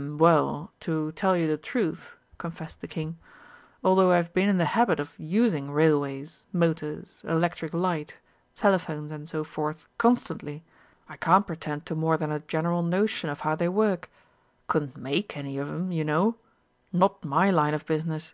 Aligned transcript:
"H'm, 0.00 0.16
well, 0.16 0.72
to 0.80 1.12
tell 1.12 1.36
you 1.36 1.46
the 1.46 1.58
truth," 1.58 2.16
confessed 2.38 2.80
the 2.80 2.88
King, 2.88 3.18
"although 3.84 4.12
I've 4.12 4.32
been 4.32 4.48
in 4.48 4.56
the 4.56 4.64
habit 4.64 4.98
of 4.98 5.12
using 5.18 5.70
railways, 5.70 6.46
motors, 6.54 7.20
electric 7.28 7.74
light, 7.74 8.18
telephones, 8.54 9.12
and 9.12 9.28
so 9.28 9.44
forth 9.44 9.86
constantly, 9.98 10.64
I 11.06 11.18
can't 11.18 11.46
pretend 11.46 11.84
to 11.84 11.94
more 11.94 12.16
than 12.16 12.32
a 12.32 12.40
general 12.40 12.80
notion 12.82 13.28
of 13.28 13.40
how 13.40 13.54
they 13.54 13.68
work. 13.68 14.08
Couldn't 14.68 14.96
make 14.96 15.36
any 15.36 15.58
of 15.58 15.68
'em, 15.68 15.92
you 15.92 16.04
know. 16.06 16.36
Not 16.94 17.22
my 17.22 17.50
line 17.50 17.74
of 17.74 17.84
business!" 17.84 18.32